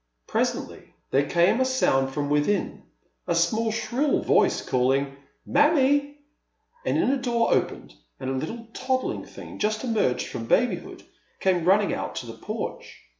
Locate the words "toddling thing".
8.73-9.59